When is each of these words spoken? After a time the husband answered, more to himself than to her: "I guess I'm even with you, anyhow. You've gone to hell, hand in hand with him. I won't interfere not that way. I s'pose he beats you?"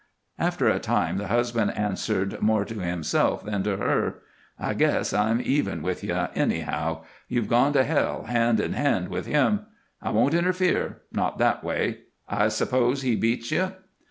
After 0.39 0.67
a 0.67 0.79
time 0.79 1.17
the 1.19 1.27
husband 1.27 1.77
answered, 1.77 2.41
more 2.41 2.65
to 2.65 2.79
himself 2.79 3.45
than 3.45 3.61
to 3.61 3.77
her: 3.77 4.15
"I 4.59 4.73
guess 4.73 5.13
I'm 5.13 5.39
even 5.45 5.83
with 5.83 6.03
you, 6.03 6.25
anyhow. 6.33 7.03
You've 7.27 7.47
gone 7.47 7.71
to 7.73 7.83
hell, 7.83 8.23
hand 8.23 8.59
in 8.59 8.73
hand 8.73 9.09
with 9.09 9.27
him. 9.27 9.67
I 10.01 10.09
won't 10.09 10.33
interfere 10.33 11.01
not 11.11 11.37
that 11.37 11.63
way. 11.63 11.99
I 12.27 12.47
s'pose 12.47 13.03
he 13.03 13.15
beats 13.15 13.51
you?" 13.51 13.73